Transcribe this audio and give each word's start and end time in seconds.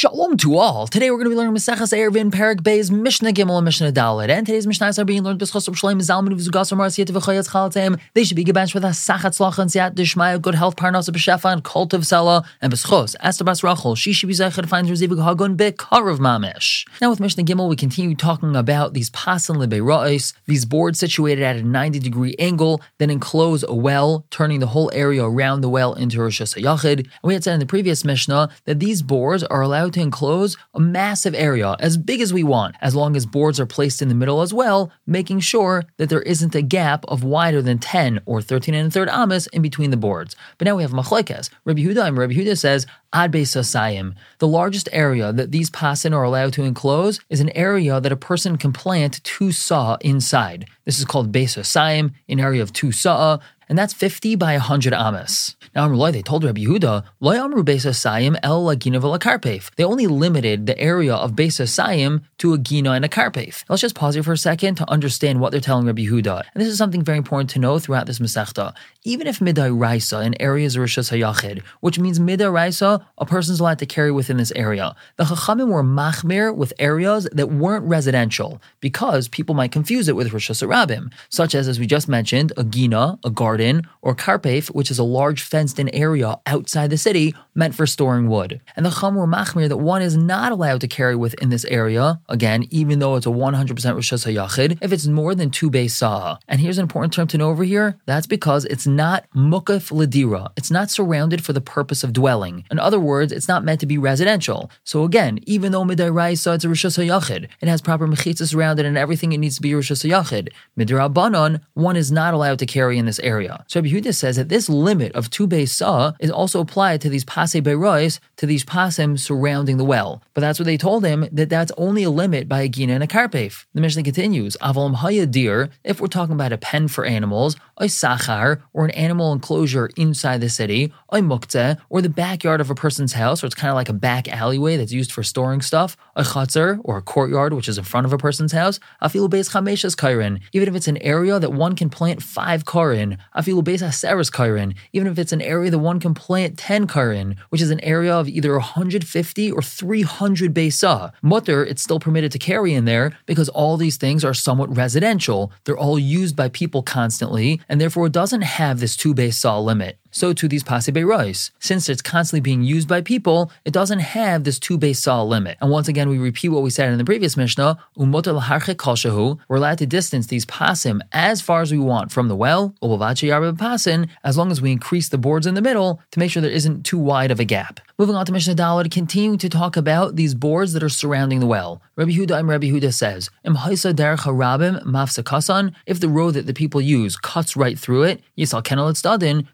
Shalom 0.00 0.38
to 0.38 0.56
all. 0.56 0.86
Today 0.86 1.10
we're 1.10 1.18
going 1.18 1.26
to 1.26 1.30
be 1.32 1.36
learning 1.36 1.54
Maseches 1.54 1.92
Eruvin 1.92 2.30
Perek 2.30 2.62
Beis 2.62 2.90
Mishnah 2.90 3.32
Gimel 3.32 3.58
and 3.58 3.66
Mishnah 3.66 3.92
Dalet. 3.92 4.30
And 4.30 4.46
today's 4.46 4.66
Mishnahs 4.66 4.98
are 4.98 5.04
being 5.04 5.22
learned 5.22 5.38
B'zchus 5.38 5.68
of 5.68 5.74
Shleim 5.74 6.00
Zalman 6.00 6.32
V'zugas 6.32 6.74
Mar 6.74 6.86
Siyat 6.86 7.10
V'chayat 7.10 7.50
Chalatem. 7.50 8.00
They 8.14 8.24
should 8.24 8.38
be 8.38 8.42
gebenched 8.46 8.72
with 8.72 8.82
a 8.82 8.94
Sachat 8.96 9.36
Slach 9.36 9.58
and 9.58 9.70
Siyat 9.70 9.94
Dishmaya, 9.94 10.40
good 10.40 10.54
health, 10.54 10.76
Parnas 10.76 11.10
B'shefa, 11.10 11.52
and 11.52 11.62
Cult 11.62 11.92
of 11.92 12.00
Sela, 12.00 12.46
and 12.62 12.72
B'zchus, 12.72 13.14
Esther 13.20 13.44
Bas 13.44 13.62
Rachel, 13.62 13.94
she 13.94 14.14
should 14.14 14.28
be 14.28 14.32
Zechad 14.32 14.70
finds 14.70 14.90
Reziv 14.90 15.08
Hagun 15.08 15.54
B'karav 15.54 16.16
Mamish. 16.16 16.86
Now 17.02 17.10
with 17.10 17.20
Mishnah 17.20 17.44
Gimel, 17.44 17.68
we 17.68 17.76
continue 17.76 18.16
talking 18.16 18.56
about 18.56 18.94
these 18.94 19.10
Pasan 19.10 19.56
Lebeira'is, 19.56 20.32
these 20.46 20.64
boards 20.64 20.98
situated 20.98 21.42
at 21.42 21.56
a 21.56 21.62
90 21.62 21.98
degree 21.98 22.34
angle, 22.38 22.80
then 22.96 23.10
enclose 23.10 23.64
a 23.68 23.74
well, 23.74 24.24
turning 24.30 24.60
the 24.60 24.68
whole 24.68 24.90
area 24.94 25.22
around 25.22 25.60
the 25.60 25.68
well 25.68 25.92
into 25.92 26.20
Rosh 26.20 26.40
Hashanah. 26.40 27.00
And 27.00 27.08
we 27.22 27.34
had 27.34 27.44
said 27.44 27.52
in 27.52 27.60
the 27.60 27.66
previous 27.66 28.02
Mishnah 28.02 28.48
that 28.64 28.80
these 28.80 29.02
boards 29.02 29.44
are 29.44 29.60
allowed 29.60 29.89
to 29.94 30.00
enclose 30.00 30.56
a 30.74 30.80
massive 30.80 31.34
area, 31.34 31.76
as 31.80 31.96
big 31.96 32.20
as 32.20 32.32
we 32.32 32.42
want, 32.42 32.76
as 32.80 32.94
long 32.94 33.16
as 33.16 33.26
boards 33.26 33.60
are 33.60 33.66
placed 33.66 34.02
in 34.02 34.08
the 34.08 34.14
middle 34.14 34.40
as 34.40 34.52
well, 34.52 34.92
making 35.06 35.40
sure 35.40 35.84
that 35.96 36.08
there 36.08 36.22
isn't 36.22 36.54
a 36.54 36.62
gap 36.62 37.04
of 37.06 37.24
wider 37.24 37.62
than 37.62 37.78
10 37.78 38.20
or 38.26 38.40
13 38.42 38.74
and 38.74 38.88
a 38.88 38.90
third 38.90 39.08
amas 39.08 39.46
in 39.48 39.62
between 39.62 39.90
the 39.90 39.96
boards. 39.96 40.36
But 40.58 40.66
now 40.66 40.76
we 40.76 40.82
have 40.82 40.92
machlekes. 40.92 41.50
Rabbi 41.64 41.80
Yehuda 41.82 42.06
and 42.06 42.18
Rabbi 42.18 42.34
Yehuda 42.34 42.58
says, 42.58 42.86
Ad 43.12 43.32
Beisasayim. 43.32 44.14
The 44.38 44.48
largest 44.48 44.88
area 44.92 45.32
that 45.32 45.50
these 45.50 45.70
pasin 45.70 46.14
are 46.14 46.22
allowed 46.22 46.52
to 46.54 46.62
enclose 46.62 47.20
is 47.28 47.40
an 47.40 47.50
area 47.56 48.00
that 48.00 48.12
a 48.12 48.16
person 48.16 48.56
can 48.56 48.72
plant 48.72 49.22
two 49.24 49.50
saw 49.50 49.96
inside. 50.00 50.66
This 50.84 50.98
is 50.98 51.04
called 51.04 51.32
Beisasayim, 51.32 52.12
an 52.28 52.40
area 52.40 52.62
of 52.62 52.72
two 52.72 52.92
saw, 52.92 53.38
and 53.70 53.78
that's 53.78 53.94
50 53.94 54.34
by 54.34 54.54
100 54.54 54.92
amas. 54.92 55.54
Now, 55.76 55.84
Amru 55.84 55.96
lo, 55.96 56.10
they 56.10 56.22
told 56.22 56.42
Rabbi 56.42 56.62
Yehuda, 56.62 57.04
Loy 57.20 57.36
Amru 57.36 57.62
Besa 57.62 57.90
Sayim 57.90 58.36
El 58.42 58.64
Lagina 58.64 59.00
Karpef. 59.20 59.72
They 59.76 59.84
only 59.84 60.08
limited 60.08 60.66
the 60.66 60.76
area 60.76 61.14
of 61.14 61.36
Besa 61.36 61.62
Sayim 61.62 62.22
to 62.38 62.52
a 62.52 62.58
Gina 62.58 62.90
and 62.90 63.04
a 63.04 63.08
Karpef. 63.08 63.62
Let's 63.68 63.80
just 63.80 63.94
pause 63.94 64.14
here 64.14 64.24
for 64.24 64.32
a 64.32 64.36
second 64.36 64.74
to 64.74 64.90
understand 64.90 65.40
what 65.40 65.52
they're 65.52 65.60
telling 65.60 65.86
Rabbi 65.86 66.02
Yehuda. 66.02 66.42
And 66.52 66.60
this 66.60 66.66
is 66.66 66.78
something 66.78 67.04
very 67.04 67.16
important 67.16 67.48
to 67.50 67.60
know 67.60 67.78
throughout 67.78 68.06
this 68.06 68.18
Masechta. 68.18 68.74
Even 69.04 69.28
if 69.28 69.38
Mid'oraisa 69.38 70.26
in 70.26 70.34
areas 70.42 70.76
Reshus 70.76 71.16
HaYachid, 71.16 71.62
which 71.78 71.98
means 72.00 72.18
Mid'oraisa, 72.18 73.04
a 73.18 73.24
person's 73.24 73.60
allowed 73.60 73.78
to 73.78 73.86
carry 73.86 74.10
within 74.10 74.36
this 74.36 74.52
area. 74.56 74.96
The 75.16 75.24
Chachamim 75.24 75.68
were 75.68 75.84
machmir 75.84 76.52
with 76.52 76.72
areas 76.80 77.28
that 77.30 77.52
weren't 77.52 77.84
residential 77.84 78.60
because 78.80 79.28
people 79.28 79.54
might 79.54 79.70
confuse 79.70 80.08
it 80.08 80.16
with 80.16 80.32
Reshus 80.32 80.66
Harabim, 80.66 81.12
such 81.28 81.54
as, 81.54 81.68
as 81.68 81.78
we 81.78 81.86
just 81.86 82.08
mentioned, 82.08 82.52
a 82.56 82.64
Gina, 82.64 83.20
a 83.24 83.30
garden, 83.30 83.59
or 84.02 84.14
Karpef, 84.14 84.68
which 84.68 84.90
is 84.90 84.98
a 84.98 85.04
large 85.04 85.42
fenced 85.42 85.78
in 85.78 85.88
area 85.90 86.36
outside 86.46 86.90
the 86.90 86.98
city 86.98 87.34
meant 87.54 87.74
for 87.74 87.86
storing 87.86 88.28
wood. 88.28 88.60
And 88.76 88.86
the 88.86 88.90
Chum 88.90 89.14
were 89.14 89.26
machmir 89.26 89.68
that 89.68 89.76
one 89.76 90.02
is 90.02 90.16
not 90.16 90.52
allowed 90.52 90.80
to 90.80 90.88
carry 90.88 91.16
within 91.16 91.50
this 91.50 91.64
area, 91.66 92.20
again, 92.28 92.64
even 92.70 92.98
though 92.98 93.16
it's 93.16 93.26
a 93.26 93.30
100% 93.30 93.74
Reshus 93.74 94.26
HaYachid, 94.26 94.78
if 94.80 94.92
it's 94.92 95.06
more 95.06 95.34
than 95.34 95.50
two 95.50 95.70
base 95.70 95.96
saw. 95.96 96.38
And 96.48 96.60
here's 96.60 96.78
an 96.78 96.82
important 96.82 97.12
term 97.12 97.28
to 97.28 97.38
know 97.38 97.50
over 97.50 97.64
here 97.64 97.98
that's 98.06 98.26
because 98.26 98.64
it's 98.66 98.86
not 98.86 99.26
mukaf 99.34 99.90
ladira. 99.90 100.50
It's 100.56 100.70
not 100.70 100.90
surrounded 100.90 101.44
for 101.44 101.52
the 101.52 101.60
purpose 101.60 102.04
of 102.04 102.12
dwelling. 102.12 102.64
In 102.70 102.78
other 102.78 103.00
words, 103.00 103.32
it's 103.32 103.48
not 103.48 103.64
meant 103.64 103.80
to 103.80 103.86
be 103.86 103.98
residential. 103.98 104.70
So 104.84 105.04
again, 105.04 105.40
even 105.46 105.72
though 105.72 105.84
Mid'oraisa 105.84 106.54
it's 106.54 106.64
a 106.64 106.68
Reshus 106.68 106.98
HaYachid, 106.98 107.48
it 107.60 107.68
has 107.68 107.80
proper 107.80 108.06
mechitzas 108.06 108.54
around 108.54 108.78
it 108.80 108.86
and 108.86 108.96
everything 108.96 109.32
it 109.32 109.38
needs 109.38 109.56
to 109.56 109.62
be 109.62 109.70
Reshus 109.70 110.08
HaYachid. 110.08 110.48
Midrabanan, 110.78 111.60
one 111.74 111.96
is 111.96 112.12
not 112.12 112.34
allowed 112.34 112.58
to 112.60 112.66
carry 112.66 112.98
in 112.98 113.06
this 113.06 113.18
area. 113.20 113.49
So 113.66 113.82
Yehuda 113.82 114.14
says 114.14 114.36
that 114.36 114.48
this 114.48 114.68
limit 114.68 115.12
of 115.12 115.30
two 115.30 115.48
saw 115.66 116.12
is 116.20 116.30
also 116.30 116.60
applied 116.60 117.00
to 117.02 117.08
these 117.08 117.24
pase 117.24 117.54
berois, 117.54 118.18
to 118.36 118.46
these 118.46 118.64
pasim 118.64 119.18
surrounding 119.18 119.76
the 119.76 119.84
well. 119.84 120.22
But 120.34 120.40
that's 120.40 120.58
what 120.58 120.66
they 120.66 120.76
told 120.76 121.04
him, 121.04 121.28
that 121.32 121.48
that's 121.48 121.72
only 121.76 122.02
a 122.04 122.10
limit 122.10 122.48
by 122.48 122.62
a 122.62 122.68
gina 122.68 122.94
and 122.94 123.02
a 123.02 123.06
karpef. 123.06 123.66
The 123.74 123.80
Mishnah 123.80 124.02
continues, 124.02 124.56
avalam 124.62 124.96
hayadir, 124.96 125.70
if 125.84 126.00
we're 126.00 126.06
talking 126.08 126.34
about 126.34 126.52
a 126.52 126.58
pen 126.58 126.88
for 126.88 127.04
animals, 127.04 127.56
a 127.76 127.84
sachar, 127.84 128.62
or 128.72 128.84
an 128.84 128.90
animal 128.92 129.32
enclosure 129.32 129.90
inside 129.96 130.40
the 130.40 130.48
city, 130.48 130.92
a 131.10 131.18
muktzeh, 131.18 131.78
or 131.88 132.00
the 132.00 132.08
backyard 132.08 132.60
of 132.60 132.70
a 132.70 132.74
person's 132.74 133.12
house, 133.12 133.42
or 133.42 133.46
it's 133.46 133.54
kind 133.54 133.70
of 133.70 133.74
like 133.74 133.88
a 133.88 133.94
back 133.94 134.28
alleyway 134.28 134.76
that's 134.76 134.92
used 134.92 135.12
for 135.12 135.22
storing 135.22 135.60
stuff, 135.60 135.96
a 136.16 136.22
chatzar, 136.22 136.80
or 136.84 136.96
a 136.96 137.02
courtyard 137.02 137.52
which 137.52 137.68
is 137.68 137.78
in 137.78 137.84
front 137.84 138.06
of 138.06 138.12
a 138.12 138.18
person's 138.18 138.52
house, 138.52 138.80
a 139.00 139.08
afilu 139.08 139.28
beis 139.28 139.50
chameshas 139.50 139.96
kairin, 139.96 140.40
even 140.52 140.68
if 140.68 140.74
it's 140.74 140.88
an 140.88 140.98
area 140.98 141.38
that 141.38 141.52
one 141.52 141.74
can 141.74 141.90
plant 141.90 142.22
five 142.22 142.64
karin, 142.64 143.18
afilu 143.40 143.62
beis 143.62 143.82
haseres 143.82 144.30
kairin, 144.30 144.74
even 144.92 145.06
if 145.06 145.18
it's 145.18 145.32
an 145.32 145.40
area 145.40 145.70
that 145.70 145.78
one 145.78 146.00
can 146.00 146.14
plant 146.14 146.58
10 146.58 146.86
karin, 146.86 147.36
which 147.50 147.62
is 147.62 147.70
an 147.70 147.80
area 147.80 148.14
of 148.14 148.28
either 148.28 148.52
150 148.54 149.52
or 149.52 149.62
300 149.62 150.52
besa. 150.52 151.12
Mutar, 151.22 151.64
it's 151.66 151.82
still 151.82 152.00
permitted 152.00 152.32
to 152.32 152.38
carry 152.38 152.74
in 152.74 152.84
there 152.84 153.16
because 153.26 153.48
all 153.48 153.76
these 153.76 153.96
things 153.96 154.24
are 154.24 154.34
somewhat 154.34 154.74
residential. 154.76 155.52
They're 155.64 155.78
all 155.78 155.98
used 155.98 156.34
by 156.34 156.48
people 156.48 156.82
constantly, 156.82 157.60
and 157.68 157.80
therefore 157.80 158.06
it 158.06 158.12
doesn't 158.12 158.42
have 158.42 158.80
this 158.80 158.96
two 158.96 159.14
besa 159.14 159.64
limit. 159.64 159.99
So 160.10 160.32
to 160.32 160.48
these 160.48 160.62
pase 160.62 160.88
berois. 160.88 161.50
Since 161.58 161.88
it's 161.88 162.02
constantly 162.02 162.40
being 162.40 162.62
used 162.62 162.88
by 162.88 163.00
people, 163.00 163.52
it 163.64 163.72
doesn't 163.72 164.00
have 164.00 164.44
this 164.44 164.58
two 164.58 164.76
base 164.76 164.98
saw 165.00 165.22
limit. 165.22 165.56
And 165.60 165.70
once 165.70 165.88
again, 165.88 166.08
we 166.08 166.18
repeat 166.18 166.48
what 166.48 166.62
we 166.62 166.70
said 166.70 166.90
in 166.90 166.98
the 166.98 167.04
previous 167.04 167.36
Mishnah, 167.36 167.78
we're 167.96 169.56
allowed 169.56 169.78
to 169.78 169.86
distance 169.86 170.26
these 170.26 170.46
pasim 170.46 171.00
as 171.12 171.40
far 171.40 171.62
as 171.62 171.72
we 171.72 171.78
want 171.78 172.10
from 172.10 172.28
the 172.28 172.36
well, 172.36 172.74
pasin, 172.80 174.08
as 174.24 174.36
long 174.36 174.50
as 174.50 174.60
we 174.60 174.72
increase 174.72 175.08
the 175.08 175.18
boards 175.18 175.46
in 175.46 175.54
the 175.54 175.62
middle 175.62 176.00
to 176.10 176.18
make 176.18 176.30
sure 176.30 176.42
there 176.42 176.50
isn't 176.50 176.84
too 176.84 176.98
wide 176.98 177.30
of 177.30 177.40
a 177.40 177.44
gap. 177.44 177.80
Moving 177.98 178.16
on 178.16 178.26
to 178.26 178.32
Mishnah 178.32 178.54
Dalet, 178.54 178.84
to 178.84 178.88
continue 178.88 179.36
to 179.36 179.48
talk 179.48 179.76
about 179.76 180.16
these 180.16 180.34
boards 180.34 180.72
that 180.72 180.82
are 180.82 180.88
surrounding 180.88 181.40
the 181.40 181.46
well. 181.46 181.82
Rabbi 181.96 182.12
Yehuda 182.12 182.38
and 182.38 182.48
Rabbi 182.48 182.68
Yehuda 182.68 182.94
says, 182.94 183.30
Im 183.44 183.56
harabim 183.56 184.82
mafsakasan, 184.84 185.74
if 185.86 186.00
the 186.00 186.08
road 186.08 186.32
that 186.32 186.46
the 186.46 186.54
people 186.54 186.80
use 186.80 187.16
cuts 187.16 187.56
right 187.56 187.78
through 187.78 188.04
it, 188.04 188.22
yisal 188.38 188.64
kenel 188.64 188.90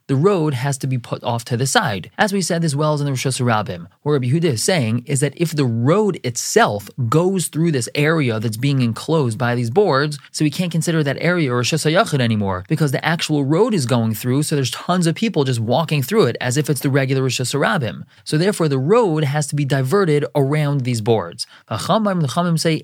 the 0.07 0.17
road 0.17 0.46
has 0.55 0.79
to 0.79 0.87
be 0.87 0.99
put 0.99 1.25
off 1.25 1.45
to 1.47 1.57
the 1.57 1.67
side. 1.67 2.11
As 2.17 2.33
we 2.33 2.41
said, 2.41 2.63
this 2.63 2.77
well 2.77 2.95
is 2.95 3.01
in 3.01 3.07
the 3.07 3.11
Rosh 3.11 3.27
Hashanah. 3.27 3.89
What 4.03 4.13
Rabbi 4.13 4.27
Huda 4.27 4.45
is 4.45 4.63
saying 4.63 5.05
is 5.07 5.21
that 5.21 5.35
if 5.37 5.51
the 5.51 5.65
road 5.65 6.21
itself 6.23 6.89
goes 7.09 7.49
through 7.49 7.73
this 7.73 7.89
area 7.95 8.39
that's 8.39 8.57
being 8.57 8.81
enclosed 8.81 9.39
by 9.39 9.57
these 9.57 9.71
boards, 9.71 10.19
so 10.31 10.45
we 10.45 10.51
can't 10.51 10.71
consider 10.71 11.03
that 11.03 11.19
area 11.21 11.53
Rosh 11.53 11.75
Hashanah 11.75 12.21
anymore 12.21 12.65
because 12.69 12.93
the 12.93 13.05
actual 13.05 13.45
road 13.45 13.75
is 13.75 13.87
going 13.87 14.15
through, 14.15 14.45
so 14.45 14.55
there's 14.55 14.71
tons 14.71 15.09
of 15.09 15.17
people 15.17 15.43
just 15.43 15.59
walking 15.59 16.03
through 16.03 16.27
it 16.27 16.37
as 16.41 16.57
if 16.57 16.71
it's 16.71 16.81
the 16.81 16.91
regular 16.91 17.23
Rosh 17.23 17.41
Hashanah. 17.41 18.05
So 18.25 18.37
so 18.37 18.41
therefore, 18.41 18.69
the 18.69 18.79
road 18.79 19.25
has 19.25 19.47
to 19.47 19.57
be 19.57 19.65
diverted 19.65 20.27
around 20.35 20.83
these 20.83 21.01
boards. 21.01 21.47
The 21.71 21.77
Chamim 21.77 22.61
say, 22.61 22.83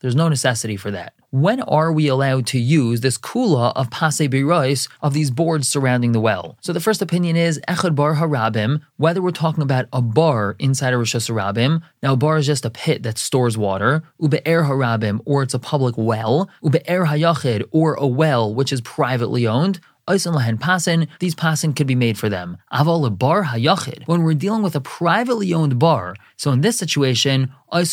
there's 0.00 0.14
no 0.14 0.30
necessity 0.30 0.78
for 0.78 0.90
that. 0.90 1.12
When 1.32 1.60
are 1.60 1.92
we 1.92 2.08
allowed 2.08 2.48
to 2.48 2.58
use 2.58 3.02
this 3.02 3.16
kula 3.16 3.72
of 3.76 3.88
pase 3.88 4.18
birois 4.22 4.88
of 5.00 5.14
these 5.14 5.30
boards 5.30 5.68
surrounding 5.68 6.10
the 6.10 6.18
well? 6.18 6.56
So 6.60 6.72
the 6.72 6.80
first 6.80 7.00
opinion 7.00 7.36
is 7.36 7.60
echad 7.68 7.94
bar 7.94 8.16
harabim, 8.16 8.80
whether 8.96 9.22
we're 9.22 9.30
talking 9.30 9.62
about 9.62 9.86
a 9.92 10.02
bar 10.02 10.56
inside 10.58 10.92
a 10.92 10.98
Rosh 10.98 11.14
Hashanah. 11.14 11.82
Now, 12.02 12.14
a 12.14 12.16
bar 12.16 12.38
is 12.38 12.46
just 12.46 12.64
a 12.64 12.70
pit 12.70 13.04
that 13.04 13.16
stores 13.16 13.56
water, 13.56 14.02
ube'er 14.20 14.64
harabim, 14.68 15.20
or 15.24 15.44
it's 15.44 15.54
a 15.54 15.60
public 15.60 15.96
well, 15.96 16.50
ube'er 16.64 17.06
hayachid, 17.06 17.62
or 17.70 17.94
a 17.94 18.08
well 18.08 18.52
which 18.52 18.72
is 18.72 18.80
privately 18.80 19.46
owned, 19.46 19.78
these 20.10 21.34
pasin 21.34 21.74
could 21.74 21.86
be 21.86 21.94
made 21.94 22.18
for 22.18 22.28
them. 22.28 22.58
Aval 22.72 23.18
bar 23.18 23.44
hayachid, 23.44 24.06
when 24.06 24.22
we're 24.22 24.34
dealing 24.34 24.62
with 24.62 24.74
a 24.76 24.80
privately 24.80 25.52
owned 25.52 25.78
bar. 25.78 26.16
So 26.36 26.52
in 26.52 26.62
this 26.62 26.78
situation, 26.78 27.52
a 27.72 27.84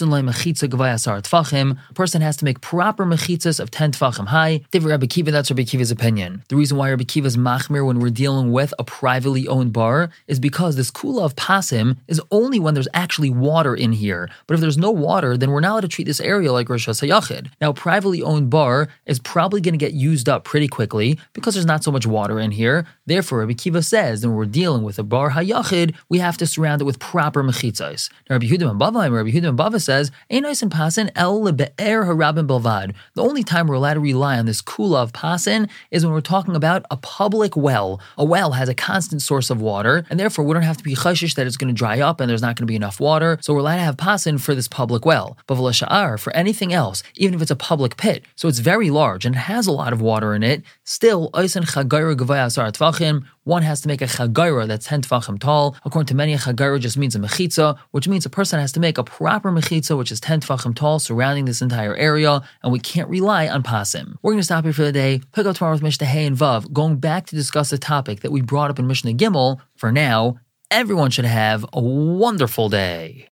person 1.94 2.22
has 2.22 2.38
to 2.38 2.46
make 2.46 2.62
proper 2.62 3.06
mechitzas 3.06 3.60
of 3.60 3.70
10 3.70 3.92
tfachim 3.92 4.28
high. 4.28 4.62
Rabbi 4.74 5.06
Akiva, 5.06 5.32
that's 5.32 5.52
Rabbi 5.52 5.64
Akiva's 5.64 5.92
opinion. 5.92 6.44
The 6.48 6.56
reason 6.56 6.78
why 6.78 6.90
Rabbi 6.90 7.04
Akiva 7.04 7.26
is 7.26 7.38
machmir 7.38 7.86
when 7.86 8.00
we're 8.00 8.10
dealing 8.10 8.52
with 8.52 8.74
a 8.80 8.84
privately 8.84 9.48
owned 9.48 9.74
bar 9.74 10.10
is 10.28 10.40
because 10.40 10.78
this 10.78 10.90
kula 10.90 11.24
of 11.24 11.36
pasim 11.36 11.98
is 12.08 12.22
only 12.32 12.60
when 12.60 12.74
there's 12.74 12.88
actually 12.94 13.30
water 13.30 13.76
in 13.76 13.92
here. 13.92 14.30
But 14.48 14.56
if 14.56 14.62
there's 14.62 14.78
no 14.78 14.90
water, 14.90 15.38
then 15.38 15.52
we're 15.52 15.60
not 15.60 15.74
allowed 15.74 15.82
to 15.82 15.88
treat 15.90 16.08
this 16.08 16.22
area 16.22 16.52
like 16.52 16.70
Rosh 16.70 16.88
Hashanah. 16.88 17.50
Now, 17.62 17.74
privately 17.74 18.24
owned 18.24 18.50
bar 18.50 18.88
is 19.06 19.20
probably 19.20 19.62
going 19.62 19.74
to 19.74 19.78
get 19.78 19.94
used 19.94 20.28
up 20.28 20.44
pretty 20.44 20.68
quickly 20.68 21.20
because 21.34 21.54
there's 21.54 21.66
not 21.66 21.84
so 21.84 21.92
much 21.92 22.07
water 22.08 22.40
in 22.40 22.52
here. 22.52 22.86
Therefore, 23.06 23.40
Rabbi 23.40 23.54
Akiva 23.54 23.84
says 23.84 24.22
that 24.22 24.30
when 24.30 24.38
we're 24.38 24.46
dealing 24.46 24.84
with 24.84 25.00
a 25.00 25.04
bar 25.04 25.32
hayachid, 25.32 25.96
we 26.10 26.20
have 26.20 26.38
to 26.38 26.48
surround 26.48 26.82
it 26.82 26.86
with 26.86 27.00
proper 27.00 27.44
mechitzas. 27.44 28.10
Now, 28.30 28.36
Rabbi 28.36 28.48
Yehuda 28.48 28.78
ben 28.78 28.80
Bava, 28.80 29.12
Rabbi 29.12 29.30
Yehuda 29.30 29.56
ben 29.56 29.58
Bava 29.58 29.82
says, 29.82 30.12
Ein 30.30 30.44
osin 30.44 30.70
Pasin 30.70 31.10
el 31.16 31.42
lebe'er 31.42 32.06
harabim 32.06 32.48
belvad. 32.48 32.94
The 33.14 33.24
only 33.24 33.44
time 33.44 33.68
we're 33.68 33.76
allowed 33.76 33.96
to 33.96 34.00
rely 34.00 34.38
on 34.38 34.46
this 34.46 34.62
kula 34.62 35.04
of 35.04 35.14
Pasin 35.14 35.70
is 35.92 36.06
when 36.06 36.14
we're 36.14 36.22
talking 36.22 36.56
about 36.56 36.86
a 36.92 36.98
public 36.98 37.56
well. 37.56 38.02
A 38.18 38.26
well 38.26 38.52
has 38.54 38.70
a 38.70 38.74
constant 38.74 39.22
source 39.22 39.50
of 39.50 39.62
water, 39.62 40.06
and 40.10 40.20
therefore 40.20 40.46
we 40.46 40.54
don't 40.54 40.64
have 40.64 40.78
to 40.78 40.84
be 40.84 40.96
chashish 40.96 41.36
that 41.36 41.48
it's 41.48 41.58
going 41.58 41.74
to 41.74 41.78
dry 41.78 42.00
up 42.00 42.20
and 42.20 42.30
there's 42.30 42.42
not 42.42 42.56
going 42.56 42.68
to 42.68 42.72
be 42.72 42.76
enough 42.76 43.00
water. 43.00 43.38
So 43.42 43.54
we're 43.54 43.60
allowed 43.60 43.78
to 43.78 43.82
have 43.82 43.98
Pasin 43.98 44.40
for 44.40 44.56
this 44.56 44.68
public 44.68 45.06
well. 45.06 45.38
But 45.48 45.56
sha'ar, 45.58 46.20
for 46.20 46.36
anything 46.36 46.74
else, 46.74 47.04
even 47.16 47.36
if 47.36 47.42
it's 47.42 47.52
a 47.52 47.56
public 47.56 47.98
pit, 47.98 48.24
so 48.36 48.48
it's 48.48 48.60
very 48.60 48.90
large 48.90 49.26
and 49.26 49.36
has 49.36 49.68
a 49.68 49.72
lot 49.72 49.94
of 49.94 50.02
water 50.02 50.34
in 50.34 50.44
it, 50.44 50.64
still, 50.84 51.30
Chagayra 51.98 52.16
gavayasar 52.16 52.72
tvachim, 52.74 53.26
one 53.44 53.64
has 53.64 53.82
to 53.82 53.88
make 53.88 54.04
a 54.04 54.06
chagaira 54.06 54.68
that's 54.68 54.86
10 54.86 55.02
tefachim 55.02 55.40
tall. 55.40 55.76
According 55.84 56.06
to 56.08 56.16
many, 56.16 56.34
a 56.34 56.38
chagaira 56.38 56.80
just 56.80 56.96
means 56.96 57.16
a 57.16 57.20
mechitza, 57.20 57.76
which 57.90 58.08
means 58.08 58.24
a 58.24 58.30
person 58.30 58.60
has 58.60 58.72
to 58.74 58.80
make 58.80 59.00
a 59.00 59.04
proper 59.04 59.52
mechitza, 59.52 59.98
which 59.98 60.12
is 60.12 60.20
10 60.20 60.42
tefachim 60.42 60.76
tall, 60.76 61.00
surrounding 61.00 61.46
this 61.46 61.60
entire 61.60 61.96
area, 61.96 62.42
and 62.62 62.72
we 62.72 62.80
can't 62.80 63.10
rely 63.10 63.48
on 63.48 63.64
pasim. 63.64 64.16
We're 64.22 64.34
going 64.34 64.42
to 64.42 64.44
stop 64.44 64.64
here 64.64 64.74
for 64.74 64.84
the 64.84 64.92
day, 64.92 65.22
pick 65.32 65.48
up 65.48 65.56
tomorrow 65.56 65.74
with 65.74 65.82
Mishnah 65.82 66.06
Hay 66.06 66.28
and 66.28 66.38
Vav, 66.38 66.72
going 66.72 66.98
back 66.98 67.26
to 67.28 67.36
discuss 67.36 67.74
a 67.74 67.80
topic 67.80 68.20
that 68.20 68.32
we 68.32 68.42
brought 68.42 68.70
up 68.70 68.78
in 68.78 68.86
Mishnah 68.86 69.14
Gimel. 69.14 69.60
For 69.76 69.92
now, 69.92 70.40
everyone 70.70 71.10
should 71.10 71.26
have 71.26 71.66
a 71.74 71.82
wonderful 71.82 72.70
day. 72.70 73.26